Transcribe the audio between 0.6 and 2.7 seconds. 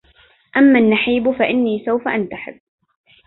النحيب فإني سوف أنتحب